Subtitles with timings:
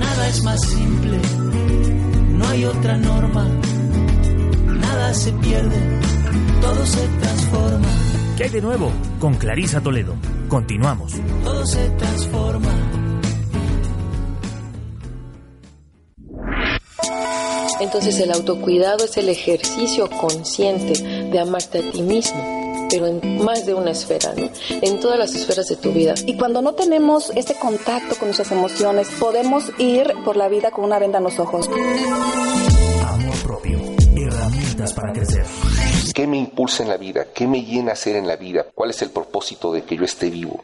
[0.00, 1.18] Nada es más simple,
[2.32, 3.46] no hay otra norma.
[4.66, 6.00] Nada se pierde,
[6.60, 7.88] todo se transforma.
[8.36, 8.90] ¿Qué hay de nuevo?
[9.18, 10.14] Con Clarisa Toledo.
[10.48, 11.12] Continuamos.
[11.44, 12.72] Todo se transforma.
[17.80, 22.59] Entonces el autocuidado es el ejercicio consciente de amarte a ti mismo
[22.90, 24.50] pero en más de una esfera, ¿no?
[24.68, 26.14] En todas las esferas de tu vida.
[26.26, 30.84] Y cuando no tenemos este contacto con nuestras emociones, podemos ir por la vida con
[30.84, 31.68] una venda en los ojos.
[33.06, 33.78] Amor propio.
[34.16, 35.44] Herramientas para crecer.
[36.14, 37.26] ¿Qué me impulsa en la vida?
[37.32, 38.66] ¿Qué me llena a hacer en la vida?
[38.74, 40.62] ¿Cuál es el propósito de que yo esté vivo?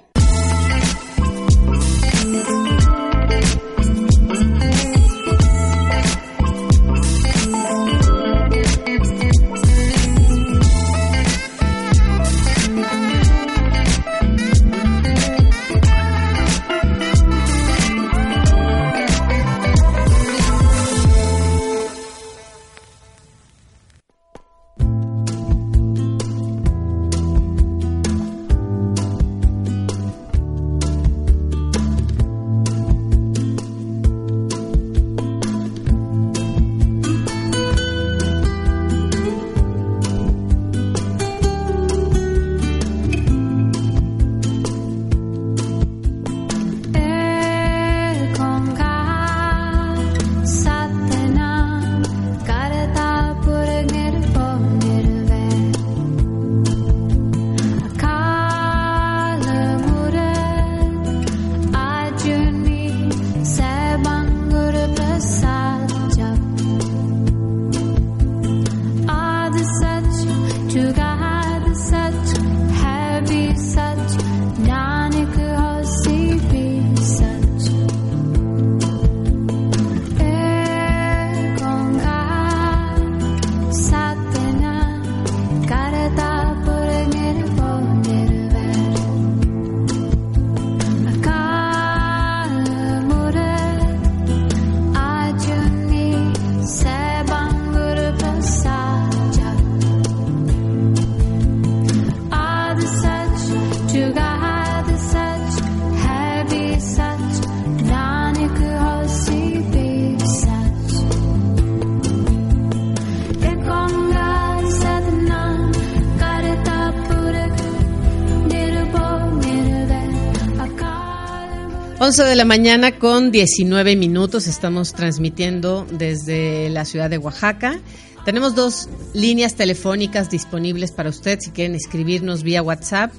[122.24, 124.46] De la mañana con 19 minutos.
[124.46, 127.78] Estamos transmitiendo desde la ciudad de Oaxaca.
[128.24, 133.12] Tenemos dos líneas telefónicas disponibles para usted si quieren escribirnos vía WhatsApp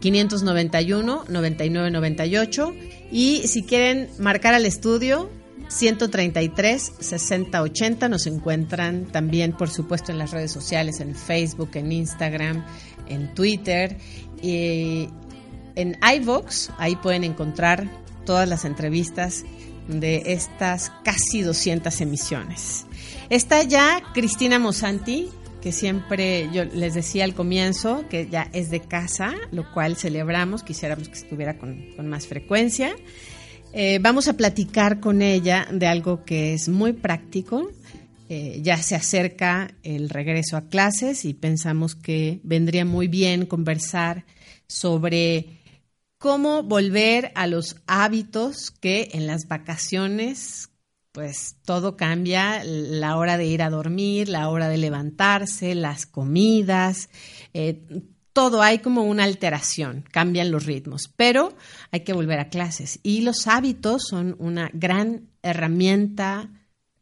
[0.00, 2.74] 591 9998
[3.12, 5.30] y si quieren marcar al estudio
[5.68, 12.64] 133 6080 nos encuentran también por supuesto en las redes sociales en Facebook, en Instagram,
[13.08, 13.96] en Twitter
[14.42, 15.08] y
[15.76, 19.44] en iVox, ahí pueden encontrar todas las entrevistas
[19.88, 22.86] de estas casi 200 emisiones.
[23.28, 25.28] Está ya Cristina Mosanti,
[25.60, 30.62] que siempre yo les decía al comienzo que ya es de casa, lo cual celebramos,
[30.62, 32.94] quisiéramos que estuviera con, más frecuencia.
[33.72, 37.68] Eh, vamos a platicar con ella de algo que es muy práctico.
[38.28, 44.24] Eh, ya se acerca el regreso a clases y pensamos que vendría muy bien conversar
[44.68, 45.59] sobre
[46.20, 50.68] cómo volver a los hábitos que en las vacaciones
[51.12, 57.08] pues todo cambia, la hora de ir a dormir, la hora de levantarse, las comidas,
[57.52, 57.82] eh,
[58.32, 61.56] todo hay como una alteración, cambian los ritmos, pero
[61.90, 63.00] hay que volver a clases.
[63.02, 66.50] Y los hábitos son una gran herramienta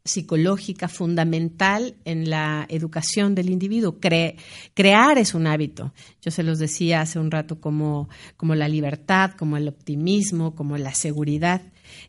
[0.09, 3.99] psicológica fundamental en la educación del individuo.
[3.99, 5.93] crear es un hábito.
[6.21, 10.77] Yo se los decía hace un rato como, como la libertad, como el optimismo, como
[10.77, 11.61] la seguridad.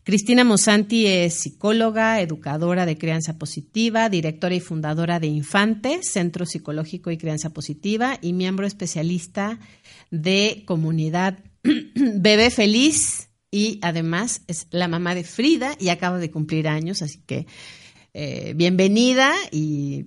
[0.04, 7.10] Cristina Mosanti es psicóloga, educadora de crianza positiva, directora y fundadora de Infantes, Centro Psicológico
[7.10, 9.58] y Crianza Positiva, y miembro especialista
[10.10, 11.38] de comunidad
[11.94, 17.20] Bebé Feliz y además es la mamá de Frida y acaba de cumplir años, así
[17.26, 17.46] que
[18.14, 20.06] eh, bienvenida y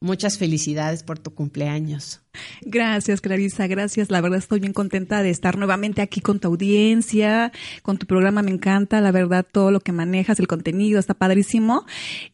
[0.00, 2.20] muchas felicidades por tu cumpleaños.
[2.62, 4.10] Gracias, Clarisa, gracias.
[4.10, 7.50] La verdad estoy bien contenta de estar nuevamente aquí con tu audiencia,
[7.82, 11.86] con tu programa, me encanta, la verdad, todo lo que manejas, el contenido, está padrísimo.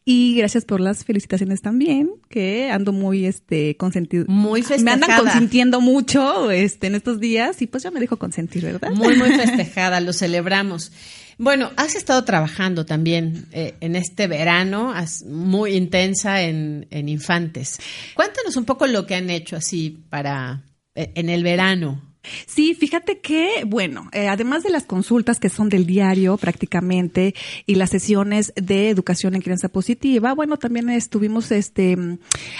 [0.03, 4.25] Y gracias por las felicitaciones también, que ando muy este consentido.
[4.27, 4.97] Muy festejada.
[4.97, 8.91] Me andan consintiendo mucho este en estos días y pues ya me dejo consentir, ¿verdad?
[8.91, 10.91] Muy, muy festejada, lo celebramos.
[11.37, 14.93] Bueno, has estado trabajando también eh, en este verano
[15.25, 17.79] muy intensa en, en infantes.
[18.13, 20.63] Cuéntanos un poco lo que han hecho así para
[20.95, 22.12] eh, en el verano.
[22.45, 27.35] Sí, fíjate que, bueno, eh, además de las consultas que son del diario prácticamente
[27.65, 31.97] y las sesiones de educación en crianza positiva, bueno, también estuvimos este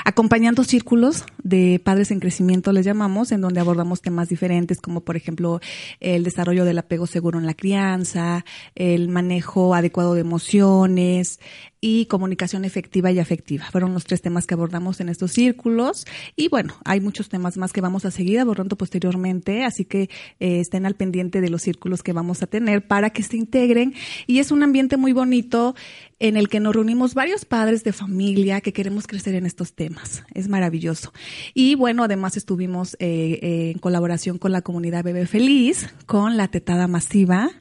[0.04, 5.15] acompañando círculos de padres en crecimiento, les llamamos, en donde abordamos temas diferentes, como por
[5.15, 5.62] ejemplo
[6.01, 8.44] el desarrollo del apego seguro en la crianza,
[8.75, 11.39] el manejo adecuado de emociones,
[11.86, 13.66] y comunicación efectiva y afectiva.
[13.70, 16.06] Fueron los tres temas que abordamos en estos círculos
[16.38, 20.04] y bueno, hay muchos temas más que vamos a seguir abordando posteriormente, así que
[20.40, 23.96] eh, estén al pendiente de los círculos que vamos a tener para que se integren
[24.28, 25.76] y es un ambiente muy bonito
[26.24, 30.24] en el que nos reunimos varios padres de familia que queremos crecer en estos temas.
[30.34, 31.12] Es maravilloso.
[31.54, 36.48] Y bueno, además estuvimos eh, eh, en colaboración con la comunidad Bebé Feliz, con la
[36.48, 37.52] tetada masiva,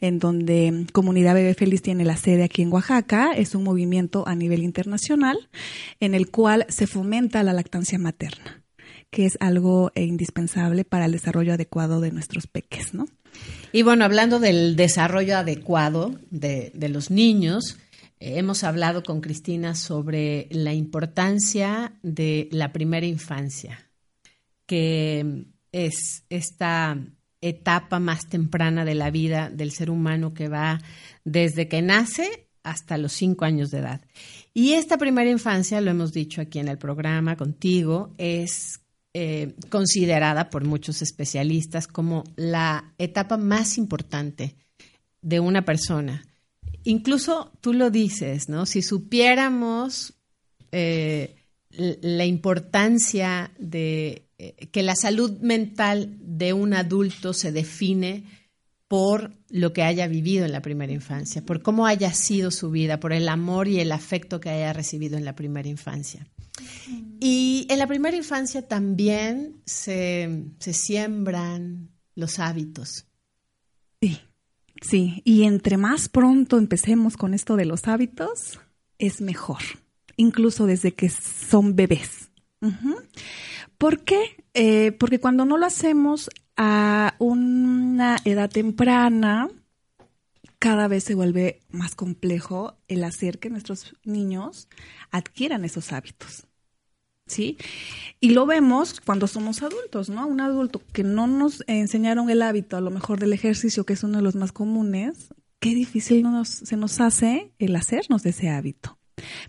[0.00, 3.32] en donde Comunidad Bebé Feliz tiene la sede aquí en Oaxaca.
[3.32, 5.48] Es un movimiento a nivel internacional
[5.98, 8.62] en el cual se fomenta la lactancia materna
[9.10, 13.08] que es algo eh, indispensable para el desarrollo adecuado de nuestros peques, ¿no?
[13.70, 17.76] Y bueno, hablando del desarrollo adecuado de, de los niños,
[18.22, 23.90] hemos hablado con Cristina sobre la importancia de la primera infancia,
[24.66, 26.98] que es esta
[27.40, 30.80] etapa más temprana de la vida del ser humano que va
[31.24, 34.00] desde que nace hasta los cinco años de edad.
[34.54, 38.80] Y esta primera infancia, lo hemos dicho aquí en el programa contigo, es
[39.14, 44.54] eh, considerada por muchos especialistas como la etapa más importante
[45.20, 46.22] de una persona
[46.84, 48.66] incluso tú lo dices, ¿no?
[48.66, 50.14] Si supiéramos
[50.70, 51.36] eh,
[51.70, 58.24] la importancia de eh, que la salud mental de un adulto se define
[58.88, 63.00] por lo que haya vivido en la primera infancia, por cómo haya sido su vida,
[63.00, 66.26] por el amor y el afecto que haya recibido en la primera infancia.
[67.18, 73.06] Y en la primera infancia también se, se siembran los hábitos.
[74.02, 74.18] Sí.
[74.82, 78.60] Sí, y entre más pronto empecemos con esto de los hábitos,
[78.98, 79.62] es mejor,
[80.16, 82.30] incluso desde que son bebés.
[83.78, 84.44] ¿Por qué?
[84.54, 89.48] Eh, porque cuando no lo hacemos a una edad temprana,
[90.58, 94.68] cada vez se vuelve más complejo el hacer que nuestros niños
[95.10, 96.46] adquieran esos hábitos.
[97.32, 97.56] ¿Sí?
[98.20, 100.26] Y lo vemos cuando somos adultos, ¿no?
[100.26, 104.04] Un adulto que no nos enseñaron el hábito, a lo mejor del ejercicio, que es
[104.04, 108.98] uno de los más comunes, qué difícil se nos hace el hacernos ese hábito.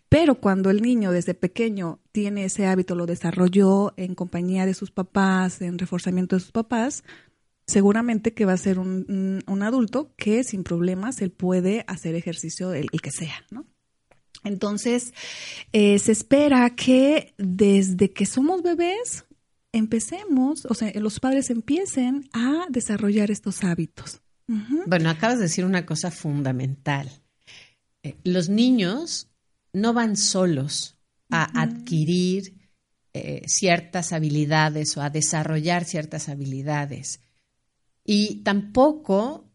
[0.09, 4.91] Pero cuando el niño desde pequeño tiene ese hábito, lo desarrolló en compañía de sus
[4.91, 7.03] papás, en reforzamiento de sus papás,
[7.65, 12.89] seguramente que va a ser un, adulto que sin problemas él puede hacer ejercicio el
[12.89, 13.65] que sea, ¿no?
[14.43, 15.13] Entonces,
[15.71, 19.25] eh, se espera que desde que somos bebés
[19.71, 24.21] empecemos, o sea, los padres empiecen a desarrollar estos hábitos.
[24.85, 27.09] Bueno, acabas de decir una cosa fundamental.
[28.03, 29.29] Eh, los niños
[29.71, 30.97] no van solos
[31.29, 32.53] a adquirir
[33.13, 37.21] eh, ciertas habilidades o a desarrollar ciertas habilidades.
[38.05, 39.49] Y tampoco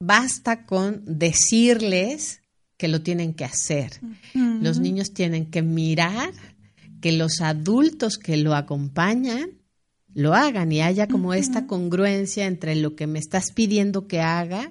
[0.00, 2.40] basta con decirles
[2.84, 3.98] que lo tienen que hacer.
[4.34, 6.34] Los niños tienen que mirar
[7.00, 9.52] que los adultos que lo acompañan
[10.12, 14.70] lo hagan y haya como esta congruencia entre lo que me estás pidiendo que haga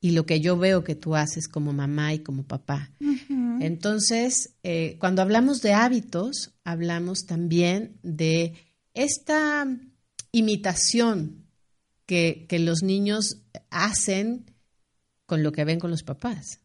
[0.00, 2.90] y lo que yo veo que tú haces como mamá y como papá.
[3.60, 8.54] Entonces, eh, cuando hablamos de hábitos, hablamos también de
[8.94, 9.64] esta
[10.32, 11.44] imitación
[12.04, 14.50] que, que los niños hacen
[15.24, 16.58] con lo que ven con los papás.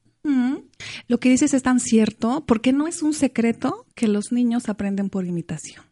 [1.08, 5.10] Lo que dices es tan cierto porque no es un secreto que los niños aprenden
[5.10, 5.84] por imitación.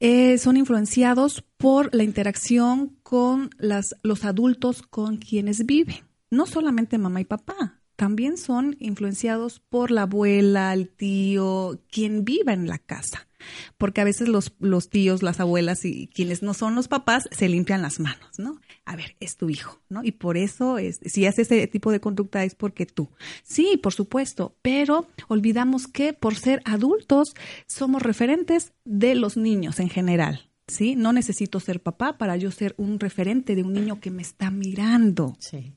[0.00, 6.04] Eh, son influenciados por la interacción con los adultos con quienes viven.
[6.30, 12.52] No solamente mamá y papá, también son influenciados por la abuela, el tío, quien viva
[12.52, 13.27] en la casa.
[13.76, 17.48] Porque a veces los, los tíos, las abuelas y quienes no son los papás se
[17.48, 18.60] limpian las manos, ¿no?
[18.84, 20.02] A ver, es tu hijo, ¿no?
[20.02, 23.08] Y por eso, es, si hace ese tipo de conducta es porque tú.
[23.42, 27.34] Sí, por supuesto, pero olvidamos que por ser adultos
[27.66, 30.96] somos referentes de los niños en general, ¿sí?
[30.96, 34.50] No necesito ser papá para yo ser un referente de un niño que me está
[34.50, 35.36] mirando.
[35.40, 35.72] Sí.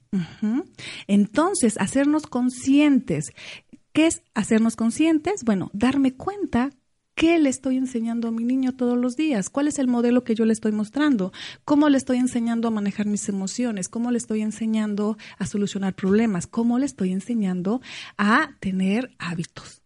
[1.07, 3.33] Entonces, hacernos conscientes.
[3.93, 5.43] ¿Qué es hacernos conscientes?
[5.43, 6.69] Bueno, darme cuenta
[7.21, 9.51] ¿Qué le estoy enseñando a mi niño todos los días?
[9.51, 11.31] ¿Cuál es el modelo que yo le estoy mostrando?
[11.65, 13.89] ¿Cómo le estoy enseñando a manejar mis emociones?
[13.89, 16.47] ¿Cómo le estoy enseñando a solucionar problemas?
[16.47, 17.79] ¿Cómo le estoy enseñando
[18.17, 19.83] a tener hábitos?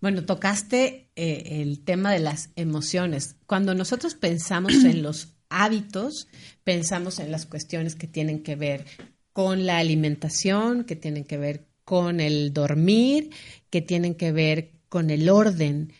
[0.00, 3.36] Bueno, tocaste eh, el tema de las emociones.
[3.46, 6.26] Cuando nosotros pensamos en los hábitos,
[6.64, 8.86] pensamos en las cuestiones que tienen que ver
[9.32, 13.30] con la alimentación, que tienen que ver con el dormir,
[13.70, 15.90] que tienen que ver con el orden,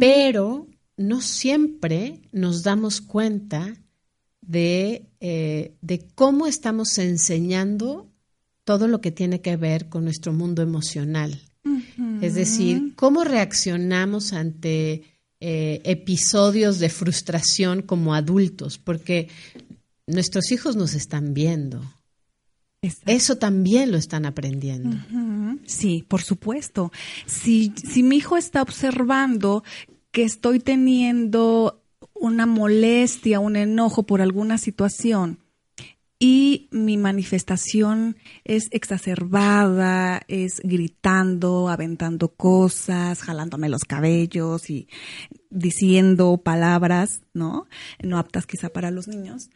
[0.00, 0.66] pero
[0.96, 3.76] no siempre nos damos cuenta
[4.40, 8.10] de, eh, de cómo estamos enseñando
[8.64, 11.38] todo lo que tiene que ver con nuestro mundo emocional.
[12.22, 15.02] Es decir, cómo reaccionamos ante
[15.40, 19.28] eh, episodios de frustración como adultos, porque
[20.06, 21.82] nuestros hijos nos están viendo.
[22.82, 24.96] Eso también lo están aprendiendo.
[25.66, 26.90] Sí, por supuesto.
[27.26, 29.62] Si, si mi hijo está observando
[30.12, 31.82] que estoy teniendo
[32.14, 35.40] una molestia, un enojo por alguna situación,
[36.22, 44.86] y mi manifestación es exacerbada, es gritando, aventando cosas, jalándome los cabellos y
[45.48, 47.66] diciendo palabras, ¿no?
[48.02, 49.48] No aptas quizá para los niños.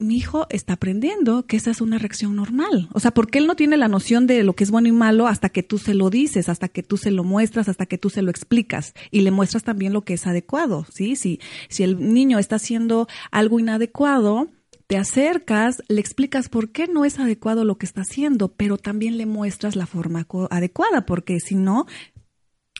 [0.00, 2.88] Mi hijo está aprendiendo que esa es una reacción normal.
[2.92, 5.26] O sea, porque él no tiene la noción de lo que es bueno y malo
[5.26, 8.08] hasta que tú se lo dices, hasta que tú se lo muestras, hasta que tú
[8.08, 11.16] se lo explicas y le muestras también lo que es adecuado, ¿sí?
[11.16, 11.38] Si,
[11.68, 14.48] si el niño está haciendo algo inadecuado,
[14.86, 19.18] te acercas, le explicas por qué no es adecuado lo que está haciendo, pero también
[19.18, 21.86] le muestras la forma adecuada, porque si no,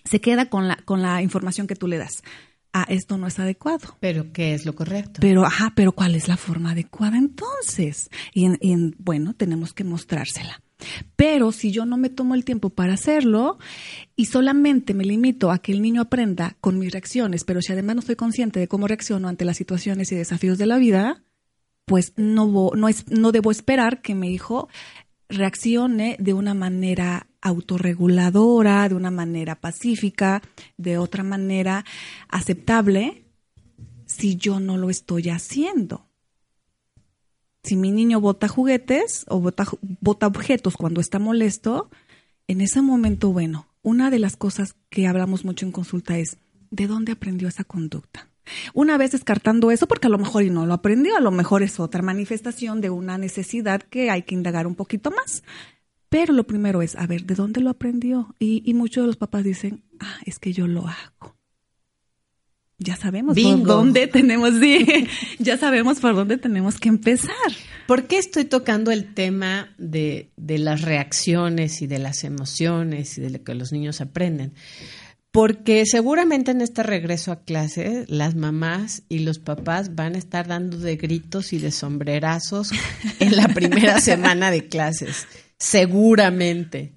[0.04, 2.22] se queda con la, con la información que tú le das.
[2.72, 3.96] Ah, esto no es adecuado.
[4.00, 5.20] Pero ¿qué es lo correcto?
[5.20, 8.10] Pero, ajá, pero ¿cuál es la forma adecuada entonces?
[8.32, 10.62] Y, y bueno, tenemos que mostrársela.
[11.16, 13.58] Pero si yo no me tomo el tiempo para hacerlo
[14.16, 17.96] y solamente me limito a que el niño aprenda con mis reacciones, pero si además
[17.96, 21.22] no estoy consciente de cómo reacciono ante las situaciones y desafíos de la vida,
[21.84, 24.68] pues no, no, es, no debo esperar que mi hijo
[25.28, 30.42] reaccione de una manera autorreguladora, de una manera pacífica,
[30.76, 31.84] de otra manera
[32.28, 33.24] aceptable,
[34.06, 36.06] si yo no lo estoy haciendo.
[37.62, 41.90] Si mi niño bota juguetes o bota, objetos cuando está molesto,
[42.48, 46.38] en ese momento, bueno, una de las cosas que hablamos mucho en consulta es,
[46.70, 48.28] ¿de dónde aprendió esa conducta?
[48.74, 51.62] Una vez descartando eso, porque a lo mejor y no lo aprendió, a lo mejor
[51.62, 55.44] es otra manifestación de una necesidad que hay que indagar un poquito más.
[56.10, 58.34] Pero lo primero es, a ver, ¿de dónde lo aprendió?
[58.40, 61.36] Y, muchos de los papás dicen, ah, es que yo lo hago.
[62.78, 64.54] Ya sabemos por dónde tenemos,
[65.38, 67.34] ya sabemos por dónde tenemos que empezar.
[67.86, 73.20] ¿Por qué estoy tocando el tema de, de las reacciones y de las emociones y
[73.20, 74.54] de lo que los niños aprenden?
[75.30, 80.48] Porque seguramente en este regreso a clase las mamás y los papás van a estar
[80.48, 82.72] dando de gritos y de sombrerazos
[83.20, 85.28] en la primera semana de clases.
[85.60, 86.94] Seguramente.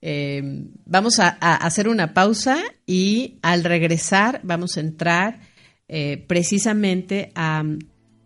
[0.00, 0.42] Eh,
[0.86, 5.40] vamos a, hacer una pausa y al regresar vamos a entrar
[5.86, 7.62] eh, precisamente a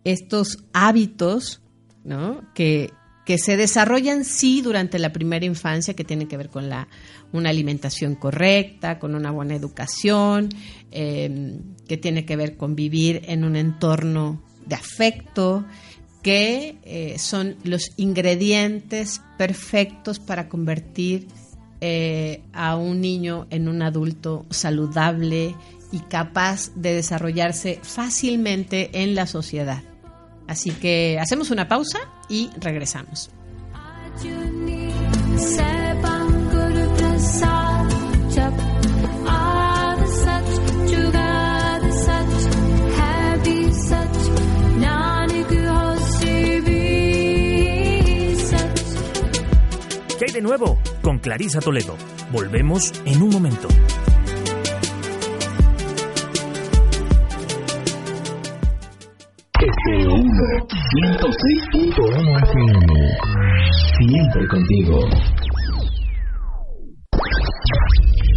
[0.05, 1.61] estos hábitos
[2.05, 2.41] ¿no?
[2.53, 2.91] que,
[3.25, 6.87] que se desarrollan sí durante la primera infancia, que tienen que ver con la
[7.33, 10.47] una alimentación correcta, con una buena educación,
[10.91, 15.65] em, que tiene que ver con vivir en un entorno de afecto,
[16.25, 21.27] que eh, son los ingredientes perfectos para convertir
[21.81, 25.55] eh, a un niño en un adulto saludable
[25.91, 29.83] y capaz de desarrollarse fácilmente en la sociedad.
[30.47, 33.29] Así que hacemos una pausa y regresamos.
[50.35, 50.77] De nuevo?
[51.01, 51.95] Con Clarisa Toledo.
[52.29, 53.69] Volvemos en un momento.
[59.61, 60.31] Estéreo 1,
[61.71, 62.93] 106.1 FM.
[63.97, 64.99] Siempre contigo.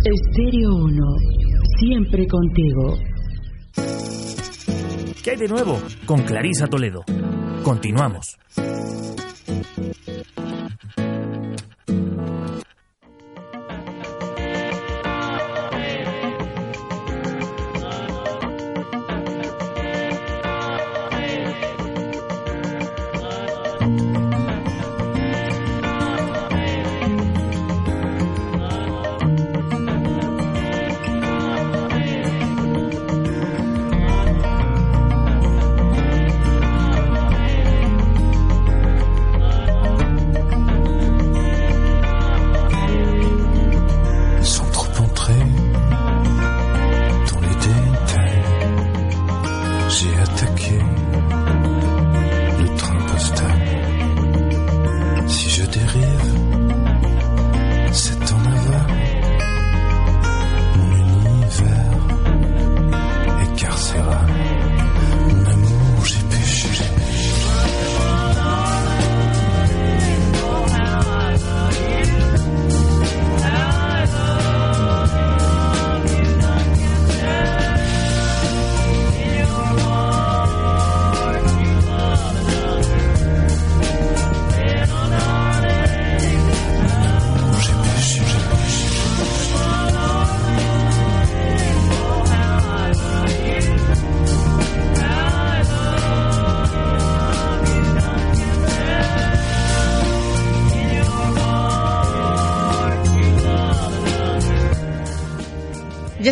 [0.05, 1.17] Estéreo 1,
[1.81, 2.97] siempre contigo.
[5.25, 5.81] ¿Qué hay de nuevo?
[6.07, 7.03] Con Clarisa Toledo.
[7.65, 8.39] Continuamos.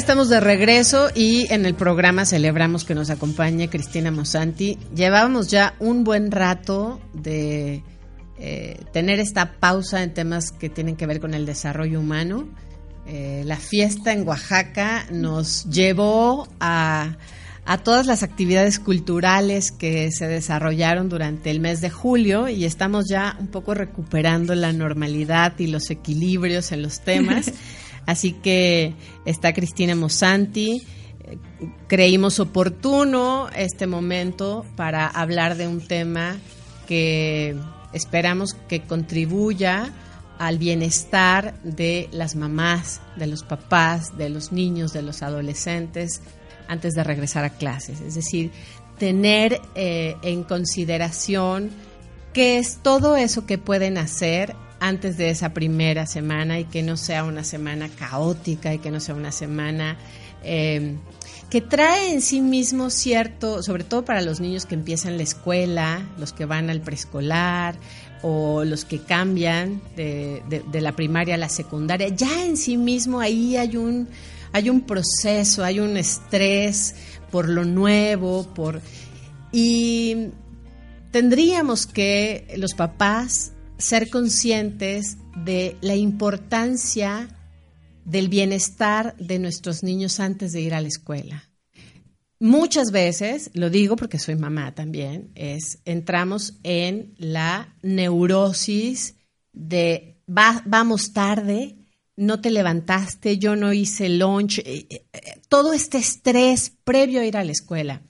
[0.06, 4.78] Estamos de regreso y en el programa celebramos que nos acompañe Cristina Mosanti.
[4.94, 7.82] Llevábamos ya un buen rato de
[8.38, 12.48] eh, tener esta pausa en temas que tienen que ver con el desarrollo humano.
[13.08, 17.16] Eh, la fiesta en Oaxaca nos llevó a,
[17.64, 23.06] a todas las actividades culturales que se desarrollaron durante el mes de julio y estamos
[23.10, 27.50] ya un poco recuperando la normalidad y los equilibrios en los temas.
[28.06, 28.94] Así que
[29.24, 30.82] está Cristina Mosanti.
[31.20, 31.38] Eh,
[31.88, 36.36] Creímos oportuno este momento para hablar de un tema
[36.86, 37.56] que
[37.92, 39.92] esperamos que contribuya
[40.38, 46.20] al bienestar de las mamás, de los papás, de los niños, de los adolescentes
[46.68, 48.00] antes de regresar a clases.
[48.00, 48.50] Es decir,
[48.98, 51.70] tener eh, en consideración
[52.32, 56.96] qué es todo eso que pueden hacer antes de esa primera semana y que no
[56.96, 59.96] sea una semana caótica y que no sea una semana
[60.42, 60.96] eh,
[61.50, 66.06] que trae en sí mismo cierto, sobre todo para los niños que empiezan la escuela,
[66.18, 67.76] los que van al preescolar
[68.22, 73.20] o los que cambian de, de- la primaria a la secundaria, ya en sí mismo
[73.20, 74.08] ahí hay un,
[74.52, 76.94] hay un proceso, hay un estrés
[77.30, 78.80] por lo nuevo, por
[79.52, 80.28] y
[81.12, 87.28] tendríamos que los papás ser conscientes de la importancia
[88.04, 91.50] del bienestar de nuestros niños antes de ir a la escuela.
[92.38, 99.14] Muchas veces, lo digo porque soy mamá también, es entramos en la neurosis
[99.52, 101.76] de "Va- vamos tarde,
[102.14, 107.24] no te levantaste, yo no hice lunch, eh, eh, eh, todo este estrés previo a
[107.26, 108.02] ir a la escuela.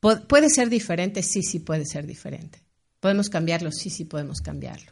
[0.00, 1.22] ¿Pu- ¿Puede ser diferente?
[1.22, 2.63] Sí, sí puede ser diferente.
[3.04, 3.70] ¿Podemos cambiarlo?
[3.70, 4.90] Sí, sí podemos cambiarlo.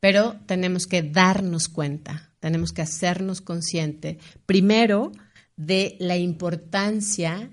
[0.00, 5.12] Pero tenemos que darnos cuenta, tenemos que hacernos consciente, primero,
[5.54, 7.50] de la importancia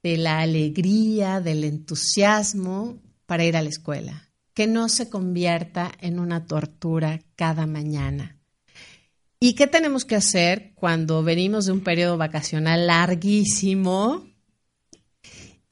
[0.00, 4.30] de la alegría, del entusiasmo para ir a la escuela.
[4.54, 8.38] Que no se convierta en una tortura cada mañana.
[9.40, 14.24] ¿Y qué tenemos que hacer cuando venimos de un periodo vacacional larguísimo?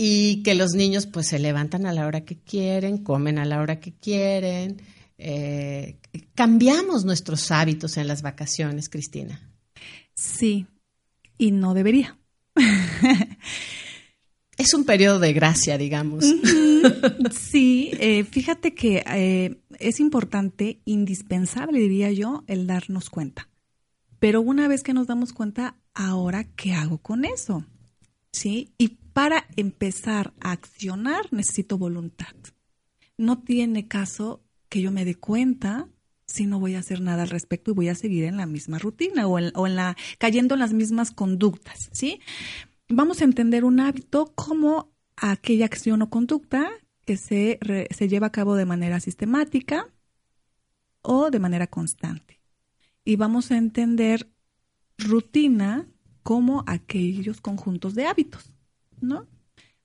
[0.02, 3.60] Y que los niños pues se levantan a la hora que quieren, comen a la
[3.60, 4.80] hora que quieren.
[5.18, 5.98] eh,
[6.34, 9.42] cambiamos nuestros hábitos en las vacaciones, Cristina.
[10.14, 10.66] Sí,
[11.36, 12.18] y no debería.
[14.56, 16.24] Es un periodo de gracia, digamos.
[17.30, 23.48] Sí, eh, fíjate que eh, es importante, indispensable, diría yo, el darnos cuenta.
[24.18, 27.64] Pero una vez que nos damos cuenta, ahora, ¿qué hago con eso?
[28.32, 28.74] ¿Sí?
[28.76, 32.34] Y para empezar a accionar, necesito voluntad.
[33.18, 35.90] No tiene caso que yo me dé cuenta
[36.26, 38.78] si no voy a hacer nada al respecto y voy a seguir en la misma
[38.78, 42.22] rutina o en, la cayendo en las mismas conductas, ¿sí?
[42.88, 46.70] Vamos a entender un hábito como aquella acción o conducta
[47.04, 47.58] que se,
[47.90, 49.86] se lleva a cabo de manera sistemática
[51.02, 52.40] o de manera constante.
[53.04, 54.32] Y vamos a entender
[54.96, 55.86] rutina
[56.22, 58.54] como aquellos conjuntos de hábitos,
[59.00, 59.26] ¿no?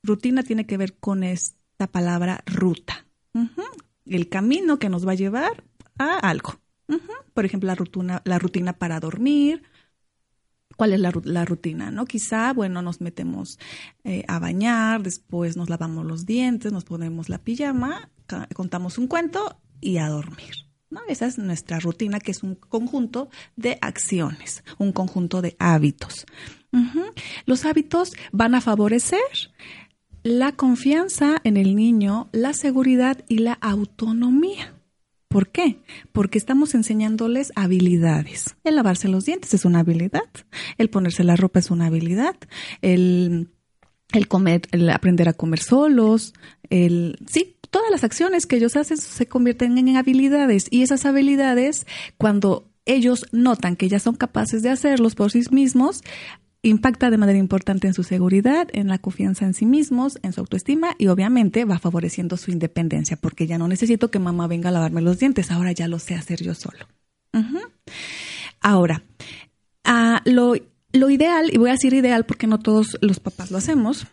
[0.04, 3.06] Rutina tiene que ver con esta palabra ruta.
[4.06, 5.64] El camino que nos va a llevar
[5.98, 6.60] a algo.
[7.34, 9.64] Por ejemplo, la rutina, la rutina para dormir.
[10.78, 11.90] ¿Cuál es la, la rutina?
[11.90, 12.06] ¿No?
[12.06, 13.60] Quizá, bueno, nos metemos
[14.04, 18.10] eh, a bañar, después nos lavamos los dientes, nos ponemos la pijama,
[18.54, 20.54] contamos un cuento y a dormir.
[20.90, 21.02] ¿no?
[21.08, 26.26] Esa es nuestra rutina, que es un conjunto de acciones, un conjunto de hábitos.
[27.46, 29.20] Los hábitos van a favorecer
[30.24, 34.74] la confianza en el niño, la seguridad y la autonomía.
[35.28, 35.80] ¿Por qué?
[36.14, 38.56] Porque estamos enseñándoles habilidades.
[38.64, 40.24] El lavarse los dientes es una habilidad,
[40.78, 42.36] el ponerse la ropa es una habilidad,
[42.82, 43.50] el,
[44.14, 46.34] el comer, el aprender a comer solos,
[46.70, 51.86] el sí, todas las acciones que ellos hacen se convierten en habilidades y esas habilidades
[52.18, 56.02] cuando ellos notan que ya son capaces de hacerlos por sí mismos,
[56.70, 60.42] impacta de manera importante en su seguridad, en la confianza en sí mismos, en su
[60.42, 64.72] autoestima y obviamente va favoreciendo su independencia porque ya no necesito que mamá venga a
[64.72, 66.88] lavarme los dientes, ahora ya lo sé hacer yo solo.
[68.62, 69.04] Ahora,
[69.84, 70.56] ah, lo,
[70.94, 74.08] lo ideal, y voy a decir ideal porque no todos los papás lo hacemos,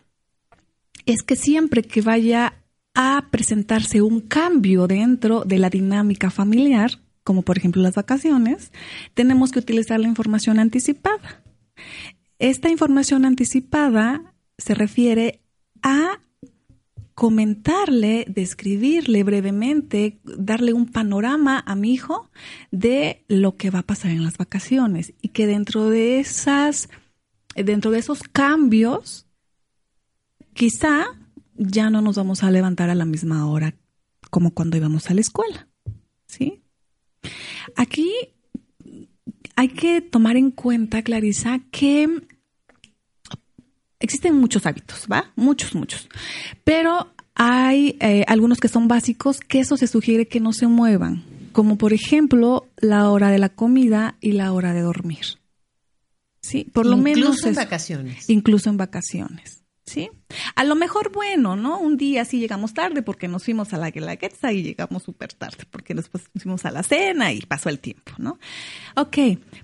[1.05, 2.53] es que siempre que vaya
[2.93, 8.71] a presentarse un cambio dentro de la dinámica familiar, como por ejemplo las vacaciones,
[9.13, 11.41] tenemos que utilizar la información anticipada.
[12.43, 15.39] Esta información anticipada se refiere
[15.81, 16.19] a
[17.13, 22.29] comentarle, describirle brevemente, darle un panorama a mi hijo
[22.69, 26.89] de lo que va a pasar en las vacaciones y que dentro de esas,
[27.55, 29.25] dentro de esos cambios,
[30.53, 31.05] quizá
[31.55, 33.73] ya no nos vamos a levantar a la misma hora
[34.31, 35.69] como cuando íbamos a la escuela,
[36.25, 36.61] ¿sí?
[37.77, 38.11] Aquí
[39.55, 42.27] hay que tomar en cuenta, Clarisa, que
[44.03, 45.31] existen muchos hábitos, ¿va?
[45.35, 46.07] Muchos, muchos.
[46.63, 51.23] Pero hay eh, algunos que son básicos que eso se sugiere que no se muevan,
[51.51, 55.25] como por ejemplo la hora de la comida y la hora de dormir.
[56.41, 58.29] Sí, por lo Incluso menos en es- vacaciones.
[58.29, 59.62] incluso en vacaciones.
[60.55, 61.79] A lo mejor, bueno, ¿no?
[61.79, 65.63] Un día sí llegamos tarde porque nos fuimos a la Guelaguetza y llegamos súper tarde
[65.69, 68.39] porque después nos fuimos a la cena y pasó el tiempo, ¿no?
[68.95, 69.17] Ok,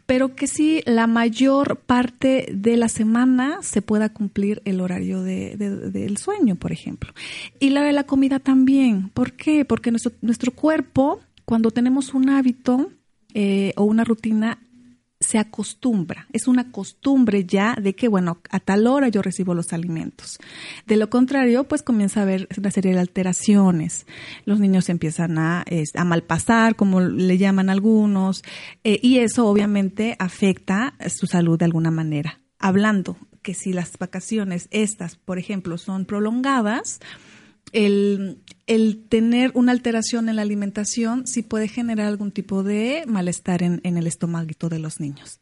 [0.05, 5.55] pero que sí la mayor parte de la semana se pueda cumplir el horario de,
[5.57, 7.13] de- del sueño, por ejemplo.
[7.59, 9.09] Y la de la comida también.
[9.09, 9.65] ¿Por qué?
[9.65, 12.91] Porque nuestro, nuestro cuerpo, cuando tenemos un hábito
[13.33, 14.59] eh, o una rutina,
[15.29, 19.73] se acostumbra, es una costumbre ya de que, bueno, a tal hora yo recibo los
[19.73, 20.39] alimentos.
[20.87, 24.07] De lo contrario, pues comienza a haber una serie de alteraciones.
[24.45, 25.65] Los niños empiezan a,
[26.03, 28.43] malpasar, como le llaman algunos,
[28.83, 32.39] eh, y eso obviamente afecta su salud de alguna manera.
[32.57, 37.01] Hablando que si las vacaciones estas, por ejemplo, son prolongadas,
[37.71, 43.63] el, el tener una alteración en la alimentación sí puede generar algún tipo de malestar
[43.63, 45.39] en, en el estomaguito de los niños.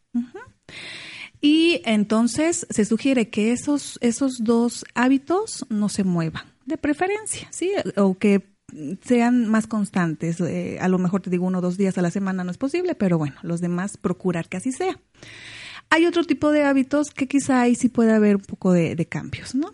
[1.39, 7.71] Y entonces se sugiere que esos, esos dos hábitos no se muevan, de preferencia, ¿sí?
[7.95, 8.43] O que
[9.03, 10.41] sean más constantes.
[10.41, 12.57] Eh, a lo mejor te digo uno o dos días a la semana no es
[12.57, 14.99] posible, pero bueno, los demás procurar que así sea.
[15.89, 19.55] Hay otro tipo de hábitos que quizá ahí sí puede haber un poco de cambios,
[19.55, 19.73] ¿no?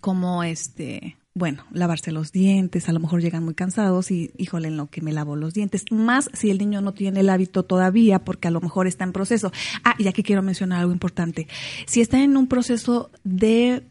[0.00, 4.78] como este, bueno, lavarse los dientes, a lo mejor llegan muy cansados y híjole, en
[4.78, 8.20] lo que me lavo los dientes, más si el niño no tiene el hábito todavía
[8.24, 9.52] porque a lo mejor está en proceso.
[9.84, 11.46] Ah, y aquí quiero mencionar algo importante.
[11.86, 13.82] Si está en un proceso de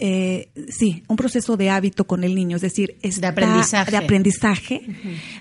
[0.00, 3.90] eh, sí, un proceso de hábito con el niño, es decir, está- aprendizaje.
[3.90, 4.82] de aprendizaje,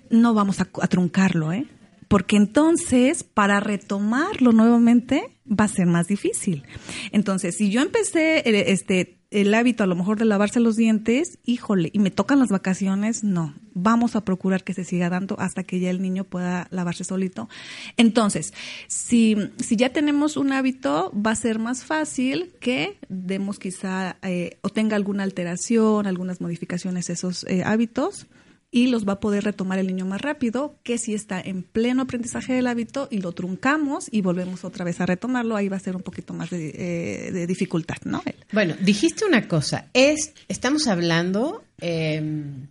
[0.10, 1.67] no vamos a, a truncarlo, ¿eh?
[2.08, 6.63] Porque entonces, para retomarlo nuevamente, va a ser más difícil.
[7.12, 11.39] Entonces, si yo empecé eh, este el hábito a lo mejor de lavarse los dientes,
[11.43, 13.54] híjole, y me tocan las vacaciones, no.
[13.74, 17.50] Vamos a procurar que se siga dando hasta que ya el niño pueda lavarse solito.
[17.98, 18.54] Entonces,
[18.88, 24.58] si, si ya tenemos un hábito, va a ser más fácil que demos quizá eh,
[24.62, 28.28] o tenga alguna alteración, algunas modificaciones esos eh, hábitos
[28.76, 32.02] y los va a poder retomar el niño más rápido que si está en pleno
[32.02, 35.80] aprendizaje del hábito y lo truncamos y volvemos otra vez a retomarlo, ahí va a
[35.80, 38.24] ser un poquito más de, eh, de dificultad, ¿no?
[38.52, 42.68] Bueno, dijiste una cosa, es, estamos hablando eh, en,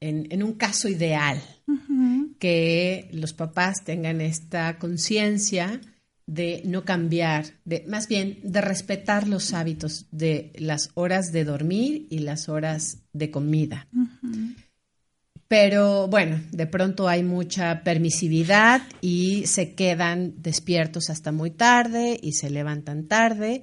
[0.00, 1.40] en un caso ideal,
[2.40, 5.80] que los papás tengan esta conciencia
[6.26, 12.08] de no cambiar, de más bien de respetar los hábitos de las horas de dormir
[12.10, 13.86] y las horas de comida.
[15.52, 22.32] Pero bueno, de pronto hay mucha permisividad y se quedan despiertos hasta muy tarde y
[22.32, 23.62] se levantan tarde.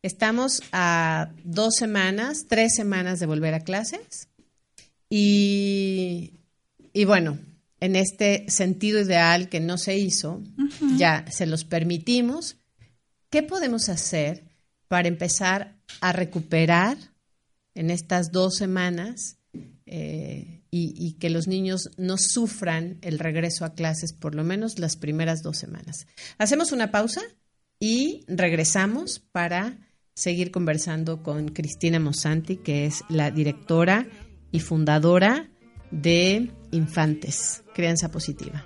[0.00, 4.28] Estamos a dos semanas, tres semanas de volver a clases.
[5.10, 6.34] Y,
[6.92, 7.36] y bueno,
[7.80, 10.40] en este sentido ideal que no se hizo,
[10.96, 12.58] ya se los permitimos.
[13.28, 14.44] ¿Qué podemos hacer
[14.86, 16.96] para empezar a recuperar
[17.74, 19.38] en estas dos semanas
[19.86, 24.96] eh, y, que los niños no sufran el regreso a clases por lo menos las
[24.96, 26.08] primeras dos semanas.
[26.36, 27.20] Hacemos una pausa
[27.78, 29.78] y regresamos para
[30.14, 34.08] seguir conversando con Cristina Mosanti, que es la directora
[34.50, 35.48] y fundadora
[35.92, 38.64] de Infantes, Crianza Positiva.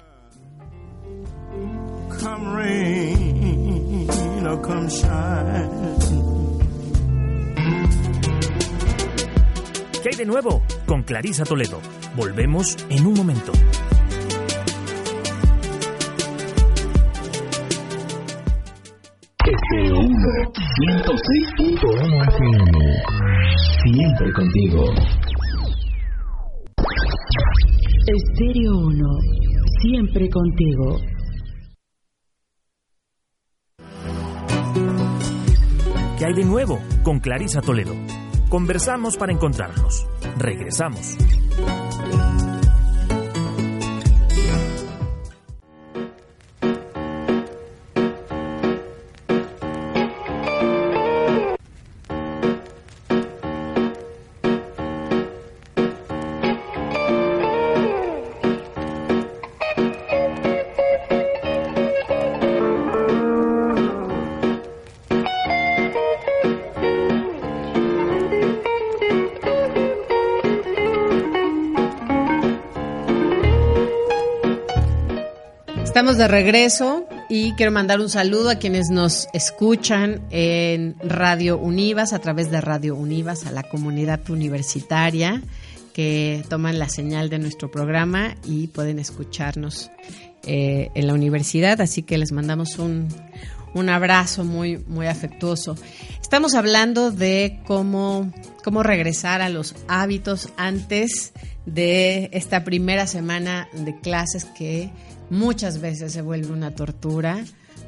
[10.08, 10.62] ¿Qué hay de nuevo?
[10.86, 11.82] Con Clarisa Toledo.
[12.16, 13.52] Volvemos en un momento.
[19.44, 20.08] Estéreo 1,
[20.80, 22.78] 106.1 FM.
[23.84, 24.84] Siempre contigo.
[28.06, 29.18] Estéreo 1,
[29.82, 31.00] siempre contigo.
[36.18, 36.78] ¿Qué hay de nuevo?
[37.02, 37.92] Con Clarisa Toledo.
[38.48, 40.06] Conversamos para encontrarnos.
[40.38, 41.16] Regresamos.
[76.16, 82.18] De regreso y quiero mandar un saludo a quienes nos escuchan en Radio Univas, a
[82.18, 85.42] través de Radio Univas, a la comunidad universitaria
[85.92, 89.90] que toman la señal de nuestro programa y pueden escucharnos
[90.44, 91.80] eh, en la universidad.
[91.82, 93.08] Así que les mandamos un,
[93.74, 95.76] un abrazo muy, muy afectuoso.
[96.22, 98.32] Estamos hablando de cómo,
[98.64, 101.32] cómo regresar a los hábitos antes
[101.66, 104.90] de esta primera semana de clases que
[105.30, 107.44] muchas veces se vuelve una tortura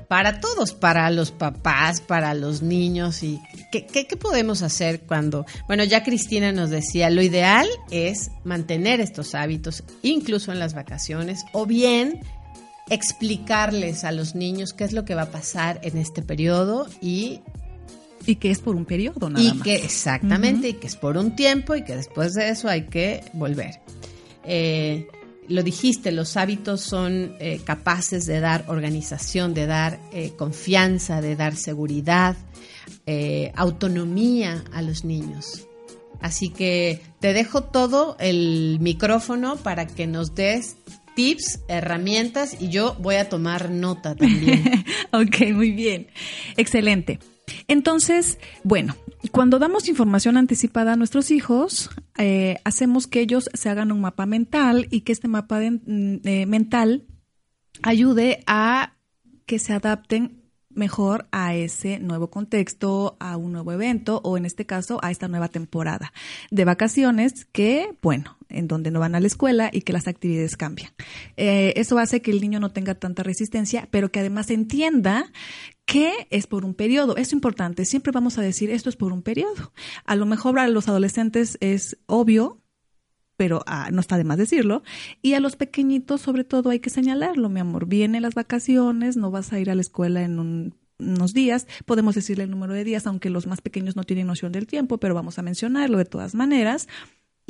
[0.08, 3.22] para todos, para los papás, para los niños.
[3.22, 9.00] ¿Y qué, qué, podemos hacer cuando, bueno, ya Cristina nos decía, lo ideal es mantener
[9.00, 12.20] estos hábitos, incluso en las vacaciones, o bien
[12.88, 17.40] explicarles a los niños qué es lo que va a pasar en este periodo y
[18.26, 21.34] y que es por un periodo nada y que exactamente y que es por un
[21.34, 23.80] tiempo y que después de eso hay que volver
[24.44, 25.08] eh,
[25.48, 31.36] lo dijiste, los hábitos son eh, capaces de dar organización, de dar eh, confianza, de
[31.36, 32.36] dar seguridad,
[33.06, 35.66] eh, autonomía a los niños.
[36.20, 40.76] Así que te dejo todo el micrófono para que nos des
[41.14, 44.84] tips, herramientas y yo voy a tomar nota también.
[45.12, 46.08] ok, muy bien.
[46.56, 47.18] Excelente.
[47.70, 48.96] Entonces, bueno,
[49.30, 54.26] cuando damos información anticipada a nuestros hijos, eh, hacemos que ellos se hagan un mapa
[54.26, 57.06] mental y que este mapa mm, eh, mental
[57.82, 58.96] ayude a
[59.46, 60.39] que se adapten
[60.70, 65.28] mejor a ese nuevo contexto, a un nuevo evento o en este caso a esta
[65.28, 66.12] nueva temporada
[66.50, 70.56] de vacaciones que, bueno, en donde no van a la escuela y que las actividades
[70.56, 70.92] cambian.
[71.36, 75.30] Eh, eso hace que el niño no tenga tanta resistencia, pero que además entienda
[75.84, 77.16] que es por un periodo.
[77.16, 77.84] Es importante.
[77.84, 79.72] Siempre vamos a decir esto es por un periodo.
[80.04, 82.60] A lo mejor a los adolescentes es obvio,
[83.40, 84.82] pero ah, no está de más decirlo.
[85.22, 87.86] Y a los pequeñitos, sobre todo, hay que señalarlo, mi amor.
[87.86, 91.66] Vienen las vacaciones, no vas a ir a la escuela en unos días.
[91.86, 94.98] Podemos decirle el número de días, aunque los más pequeños no tienen noción del tiempo,
[94.98, 96.86] pero vamos a mencionarlo de todas maneras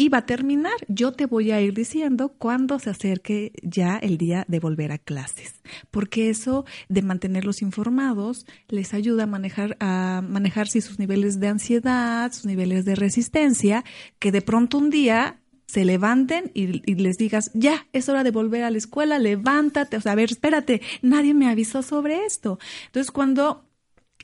[0.00, 0.72] y va a terminar.
[0.86, 4.98] Yo te voy a ir diciendo cuándo se acerque ya el día de volver a
[4.98, 11.48] clases, porque eso de mantenerlos informados les ayuda a manejar a manejar sus niveles de
[11.48, 13.84] ansiedad, sus niveles de resistencia,
[14.18, 15.39] que de pronto un día
[15.70, 20.00] se levanten y, les digas, ya, es hora de volver a la escuela, levántate, o
[20.00, 22.58] sea, a ver, espérate, nadie me avisó sobre esto.
[22.86, 23.64] Entonces, cuando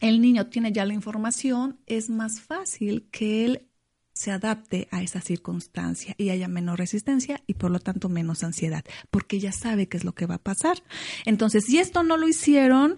[0.01, 3.69] el niño tiene ya la información, es más fácil que él
[4.13, 8.85] se adapte a esa circunstancia y haya menos resistencia y por lo tanto menos ansiedad,
[9.11, 10.83] porque ya sabe qué es lo que va a pasar.
[11.27, 12.97] Entonces, si esto no lo hicieron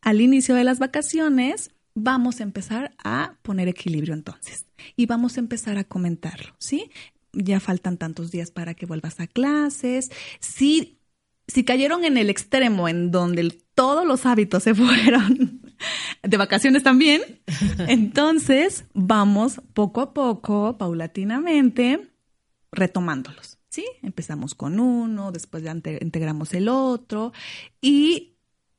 [0.00, 4.66] al inicio de las vacaciones, vamos a empezar a poner equilibrio entonces
[4.96, 6.90] y vamos a empezar a comentarlo, ¿sí?
[7.34, 10.10] Ya faltan tantos días para que vuelvas a clases.
[10.40, 10.98] Si,
[11.46, 15.60] si cayeron en el extremo en donde el- todos los hábitos se fueron
[16.22, 17.22] de vacaciones también,
[17.88, 22.10] entonces vamos poco a poco, paulatinamente,
[22.72, 23.58] retomándolos.
[23.68, 23.84] ¿Sí?
[24.02, 27.32] Empezamos con uno, después ya inte- integramos el otro
[27.80, 28.33] y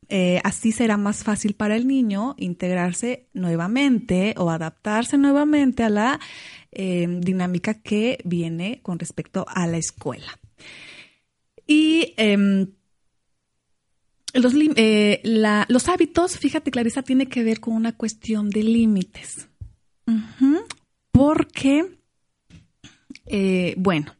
[0.09, 6.19] eh, así será más fácil para el niño integrarse nuevamente o adaptarse nuevamente a la
[6.71, 10.39] eh, dinámica que viene con respecto a la escuela.
[11.65, 12.67] Y em,
[14.33, 15.21] los, eh,
[15.67, 19.47] los hábitos, fíjate Clarisa, tiene que ver con una cuestión de límites.
[21.11, 21.97] Porque,
[23.77, 24.15] bueno,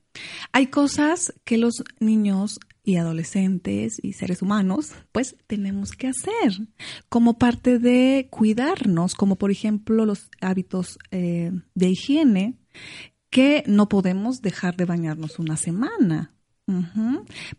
[0.51, 6.67] hay cosas que los niños y adolescentes y seres humanos, pues tenemos que hacer
[7.09, 12.55] como parte de cuidarnos, como por ejemplo los hábitos eh, de higiene,
[13.29, 16.31] que no podemos dejar de bañarnos una semana.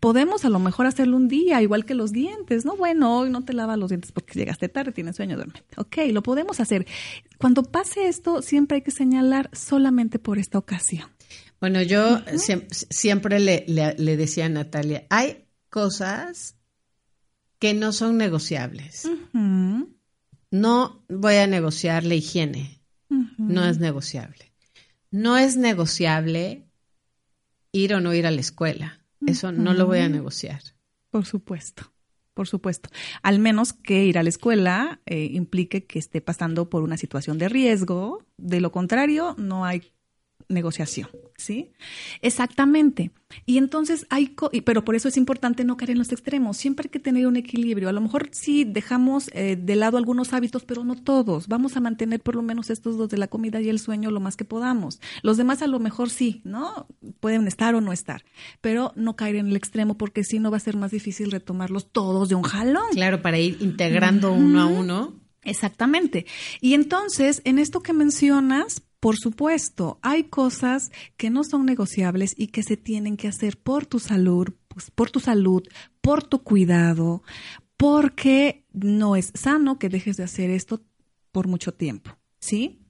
[0.01, 2.77] Podemos a lo mejor hacerlo un día, igual que los dientes, ¿no?
[2.77, 5.63] Bueno, hoy no te lavas los dientes porque llegaste tarde, tienes sueño, duerme.
[5.77, 6.87] Ok, lo podemos hacer.
[7.39, 11.09] Cuando pase esto, siempre hay que señalar solamente por esta ocasión.
[11.61, 16.57] Bueno, yo siem- siempre le, le- le decía a Natalia, hay cosas
[17.59, 19.09] que no son negociables.
[20.51, 22.81] No voy a negociar la higiene,
[23.39, 24.53] no es negociable.
[25.11, 26.65] No es negociable
[27.73, 29.01] ir o no ir a la escuela.
[29.27, 30.61] Eso no lo voy a negociar.
[31.11, 31.93] Por supuesto,
[32.35, 32.91] por supuesto.
[33.23, 37.39] Al menos que ir a la escuela eh, implique que esté pasando por una situación
[37.39, 38.25] de riesgo.
[38.37, 39.93] De lo contrario, no hay
[40.49, 41.73] negociación, ¿sí?
[42.23, 43.11] Exactamente.
[43.45, 46.57] Y entonces hay, co- pero por eso es importante no caer en los extremos.
[46.57, 47.89] Siempre hay que tener un equilibrio.
[47.89, 51.49] A lo mejor sí dejamos eh, de lado algunos hábitos, pero no todos.
[51.49, 54.21] Vamos a mantener por lo menos estos dos de la comida y el sueño lo
[54.21, 55.01] más que podamos.
[55.23, 56.87] Los demás a lo mejor sí, ¿no?
[57.21, 58.25] Pueden estar o no estar,
[58.61, 61.91] pero no caer en el extremo porque si no va a ser más difícil retomarlos
[61.91, 62.85] todos de un jalón.
[62.93, 65.15] Claro, para ir integrando uno a uno.
[65.43, 66.27] Exactamente.
[66.61, 72.49] Y entonces, en esto que mencionas, por supuesto, hay cosas que no son negociables y
[72.49, 75.63] que se tienen que hacer por tu salud, pues, por tu salud,
[76.01, 77.23] por tu cuidado,
[77.77, 80.83] porque no es sano que dejes de hacer esto
[81.31, 82.81] por mucho tiempo, ¿sí?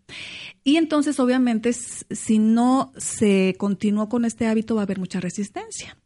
[0.65, 5.99] Y entonces, obviamente, si no se continúa con este hábito, va a haber mucha resistencia.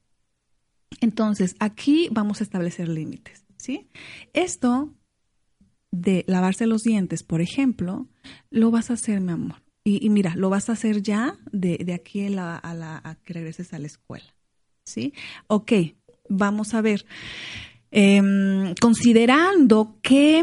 [1.01, 3.89] Entonces, aquí vamos a establecer límites, ¿sí?
[4.33, 4.93] Esto
[5.93, 8.09] de lavarse los dientes, por ejemplo,
[8.51, 9.70] lo vas a hacer, mi amor.
[9.85, 13.01] Y, y mira, lo vas a hacer ya de, de aquí a, la, a, la-
[13.03, 14.35] a que regreses a la escuela.
[14.85, 15.13] ¿Sí?
[15.47, 15.73] Ok,
[16.29, 17.07] vamos a ver.
[17.91, 20.43] Em, considerando que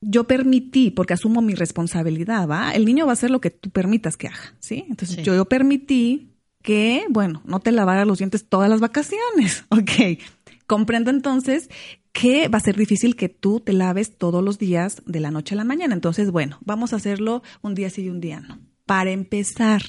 [0.00, 2.72] yo permití, porque asumo mi responsabilidad, ¿va?
[2.72, 4.84] El niño va a hacer lo que tú permitas que haga, ¿sí?
[4.88, 5.22] Entonces Sí.
[5.22, 6.30] yo, yo permití
[6.62, 10.18] que, bueno, no te lavara los dientes todas las vacaciones, ok.
[10.70, 11.68] Comprendo entonces
[12.12, 15.56] que va a ser difícil que tú te laves todos los días de la noche
[15.56, 15.94] a la mañana.
[15.94, 18.60] Entonces, bueno, vamos a hacerlo un día sí y un día no.
[18.86, 19.82] Para empezar,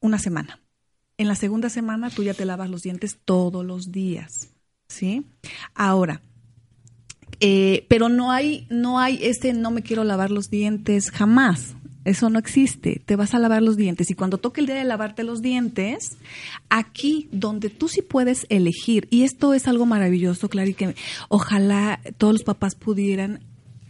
[0.00, 0.60] una semana.
[1.18, 4.50] En la segunda semana tú ya te lavas los dientes todos los días,
[4.88, 5.24] ¿sí?
[5.72, 6.20] Ahora,
[7.38, 11.76] eh, pero no hay, no hay ese no me quiero lavar los dientes jamás.
[12.08, 13.02] Eso no existe.
[13.04, 16.16] Te vas a lavar los dientes y cuando toque el día de lavarte los dientes,
[16.70, 20.94] aquí donde tú sí puedes elegir, y esto es algo maravilloso, claro, y que
[21.28, 23.40] ojalá todos los papás pudieran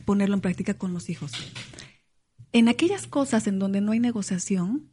[0.05, 1.31] ponerlo en práctica con los hijos.
[2.51, 4.91] En aquellas cosas en donde no hay negociación,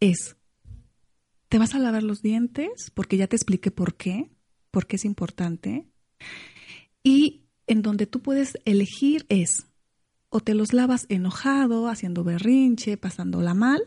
[0.00, 0.34] es,
[1.48, 4.30] te vas a lavar los dientes, porque ya te expliqué por qué,
[4.72, 5.86] por qué es importante,
[7.04, 9.67] y en donde tú puedes elegir es,
[10.30, 13.82] o te los lavas enojado, haciendo berrinche, pasándola mal,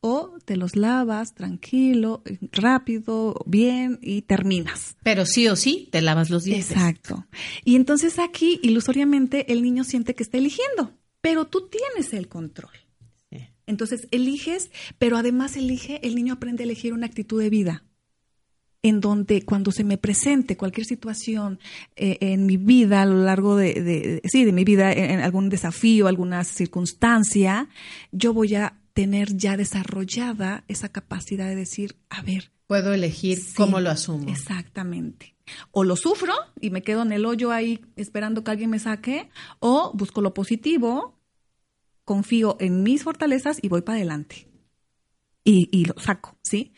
[0.00, 4.96] o te los lavas tranquilo, rápido, bien y terminas.
[5.02, 6.70] Pero sí o sí te lavas los dientes.
[6.70, 7.26] Exacto.
[7.64, 12.72] Y entonces aquí, ilusoriamente, el niño siente que está eligiendo, pero tú tienes el control.
[13.30, 13.46] Sí.
[13.66, 17.84] Entonces eliges, pero además elige, el niño aprende a elegir una actitud de vida
[18.82, 21.58] en donde cuando se me presente cualquier situación
[21.96, 25.10] eh, en mi vida a lo largo de, de- de- sí de mi vida en,
[25.10, 27.68] en algún desafío alguna circunstancia
[28.12, 33.54] yo voy a tener ya desarrollada esa capacidad de decir a ver Puedo elegir Sí,
[33.56, 34.30] cómo lo asumo.
[34.30, 35.34] Exactamente.
[35.72, 39.28] O lo sufro y me quedo en el hoyo ahí esperando que alguien me saque,
[39.58, 41.18] o busco lo positivo,
[42.04, 44.46] confío en mis fortalezas y voy para adelante.
[45.42, 46.72] Y, y lo saco, ¿sí?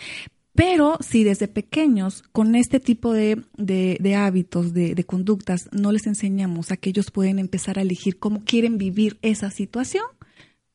[0.54, 6.06] Pero si desde pequeños, con este tipo de, de- hábitos, de, de conductas, no les
[6.06, 10.04] enseñamos a que ellos pueden empezar a elegir cómo quieren vivir esa situación,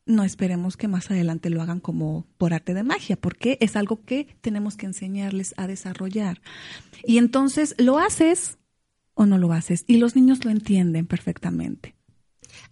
[0.08, 4.04] no esperemos que más adelante lo hagan como por arte de magia, porque es algo
[4.04, 6.42] que tenemos que enseñarles a desarrollar.
[7.06, 8.58] Y entonces lo haces
[9.14, 11.96] o no lo haces, y los niños lo entienden perfectamente.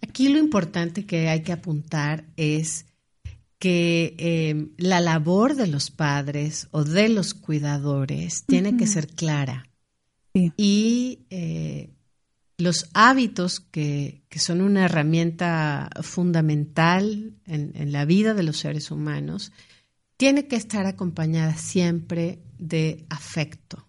[0.00, 2.86] Aquí lo importante que hay que apuntar es
[3.58, 9.68] que eh, la labor de los padres o de los cuidadores tiene que ser clara.
[10.34, 11.94] Y eh,
[12.58, 19.52] los hábitos que, son una herramienta fundamental en, la vida de los seres humanos,
[20.18, 23.88] tiene que estar acompañada siempre de afecto.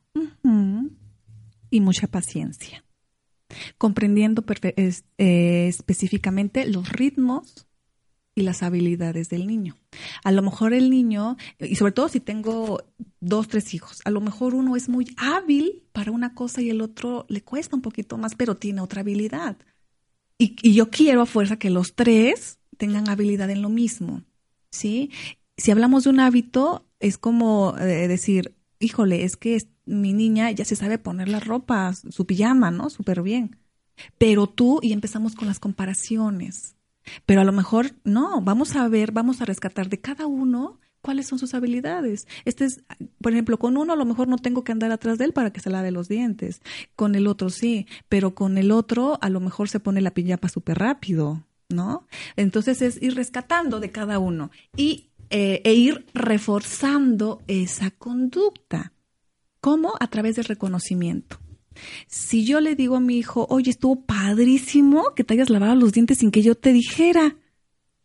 [1.70, 2.86] Y mucha paciencia.
[3.78, 7.67] Comprendiendo eh, específicamente los ritmos
[8.38, 9.76] y las habilidades del niño.
[10.24, 12.84] A lo mejor el niño, y sobre todo si tengo
[13.20, 16.82] dos, tres hijos, a lo mejor uno es muy hábil para una cosa y el
[16.82, 19.58] otro le cuesta un poquito más, pero tiene otra habilidad.
[20.38, 24.22] Y, yo quiero a fuerza que los tres tengan habilidad en lo mismo,
[24.70, 25.10] ¿sí?
[25.58, 30.64] Si hablamos de un hábito, es como eh, decir, híjole, es que mi niña ya
[30.64, 32.92] se sabe poner la ropa, su pijama, ¿no?
[32.92, 33.58] Súper bien.
[34.20, 36.77] Pero tú, y empezamos con las comparaciones
[37.26, 41.28] pero a lo mejor no, vamos a ver, vamos a rescatar de cada uno cuáles
[41.28, 42.28] son sus habilidades.
[42.46, 42.84] Este es,
[43.22, 45.52] por ejemplo, con uno a lo mejor no tengo que andar atrás de él para
[45.52, 46.62] que se lave los dientes.
[46.96, 50.50] Con el otro sí, pero con el otro a lo mejor se pone la pijapa
[50.50, 52.06] súper rápido, ¿no?
[52.36, 58.92] Entonces es ir rescatando de cada uno y, eh, e ir reforzando esa conducta.
[59.62, 59.94] ¿Cómo?
[60.00, 61.40] A través del reconocimiento.
[62.08, 65.94] Si yo le digo a mi hijo, oye, estuvo padrísimo que te hayas lavado los
[65.94, 67.36] dientes sin que yo te dijera,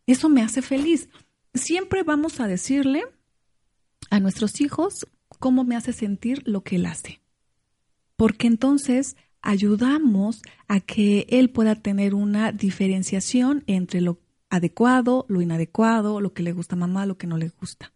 [0.07, 1.09] eso me hace feliz.
[1.55, 3.03] Siempre vamos a decirle
[4.11, 5.07] a nuestros hijos
[5.39, 7.21] cómo me hace sentir lo que él hace.
[8.17, 14.21] Porque entonces ayudamos a que él pueda tener una diferenciación entre lo
[14.51, 17.93] adecuado, lo inadecuado, lo que le gusta a mamá, lo que no le gusta.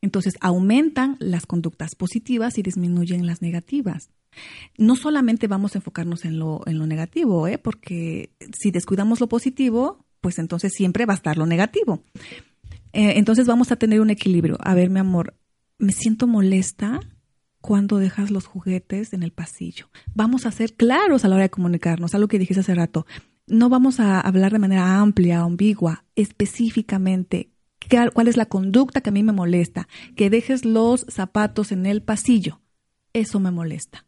[0.00, 4.10] Entonces aumentan las conductas positivas y disminuyen las negativas
[4.78, 7.58] no solamente vamos a enfocarnos en lo, en lo negativo, ¿eh?
[7.58, 12.02] porque si descuidamos lo positivo, pues entonces siempre va a estar lo negativo.
[12.92, 14.56] Eh, entonces vamos a tener un equilibrio.
[14.60, 15.34] A ver, mi amor,
[15.78, 17.00] me siento molesta
[17.60, 19.88] cuando dejas los juguetes en el pasillo.
[20.14, 23.06] Vamos a ser claros a la hora de comunicarnos, algo que dijiste hace rato.
[23.46, 27.50] No vamos a hablar de manera amplia, ambigua, específicamente.
[28.12, 29.88] ¿Cuál es la conducta que a mí me molesta?
[30.16, 32.60] Que dejes los zapatos en el pasillo.
[33.12, 34.06] Eso me molesta.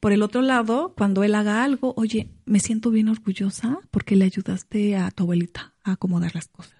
[0.00, 4.24] Por el otro lado, cuando él haga algo, oye, me siento bien orgullosa porque le
[4.24, 6.74] ayudaste a tu abuelita a acomodar las cosas.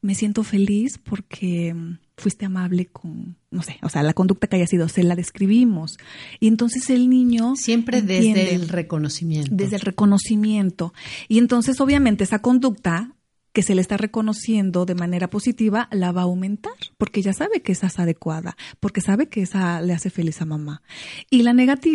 [0.00, 4.56] Me siento feliz porque mm, fuiste amable con, no sé, o sea, la conducta que
[4.56, 5.98] haya sido, se la describimos.
[6.40, 7.54] Y entonces el niño...
[7.56, 9.50] Siempre desde el reconocimiento.
[9.54, 10.94] Desde el reconocimiento.
[11.28, 13.14] Y entonces, obviamente, esa conducta
[13.52, 17.62] que se le está reconociendo de manera positiva, la va a aumentar, porque ya sabe
[17.62, 20.82] que esa es adecuada, porque sabe que esa le hace feliz a mamá.
[21.30, 21.52] Y la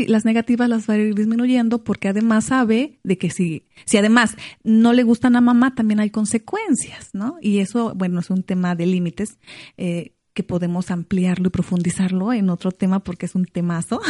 [0.07, 4.35] las negativas las va a ir disminuyendo porque además sabe de que si, si además
[4.63, 7.37] no le gustan a mamá, también hay consecuencias, ¿no?
[7.41, 9.37] Y eso, bueno, es un tema de límites.
[9.77, 14.01] Eh, que podemos ampliarlo y profundizarlo en otro tema porque es un temazo.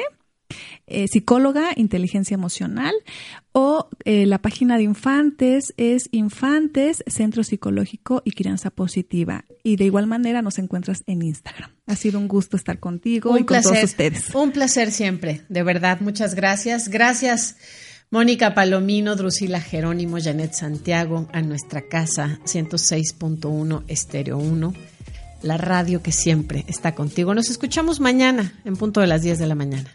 [0.87, 2.93] eh, psicóloga, inteligencia emocional,
[3.51, 9.45] o eh, la página de infantes es Infantes, Centro Psicológico y Crianza Positiva.
[9.63, 11.71] Y de igual manera nos encuentras en Instagram.
[11.87, 14.33] Ha sido un gusto estar contigo y con todos ustedes.
[14.35, 16.01] Un placer siempre, de verdad.
[16.01, 16.89] Muchas gracias.
[16.89, 17.55] Gracias.
[18.11, 24.73] Mónica Palomino, Drusila Jerónimo, Janet Santiago, a nuestra casa 106.1 Estéreo 1,
[25.41, 27.33] la radio que siempre está contigo.
[27.33, 29.89] Nos escuchamos mañana en punto de las 10 de la mañana.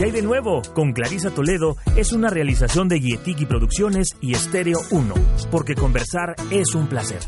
[0.00, 0.62] ¿Qué hay de nuevo?
[0.72, 5.14] Con Clarisa Toledo es una realización de Guietiki Producciones y Estéreo 1,
[5.50, 7.18] porque conversar es un placer.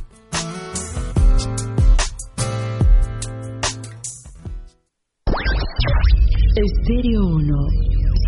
[6.56, 7.54] Estéreo 1,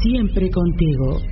[0.02, 1.22] siempre contigo.